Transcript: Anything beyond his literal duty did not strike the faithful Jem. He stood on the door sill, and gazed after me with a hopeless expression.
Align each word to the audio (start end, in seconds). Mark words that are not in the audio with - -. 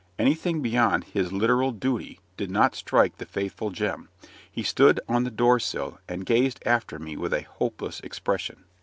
Anything 0.17 0.63
beyond 0.63 1.03
his 1.03 1.31
literal 1.31 1.71
duty 1.71 2.19
did 2.35 2.49
not 2.49 2.73
strike 2.73 3.17
the 3.17 3.25
faithful 3.27 3.69
Jem. 3.69 4.09
He 4.51 4.63
stood 4.63 4.99
on 5.07 5.25
the 5.25 5.29
door 5.29 5.59
sill, 5.59 5.99
and 6.09 6.25
gazed 6.25 6.59
after 6.65 6.97
me 6.97 7.15
with 7.15 7.35
a 7.35 7.41
hopeless 7.59 7.99
expression. 7.99 8.63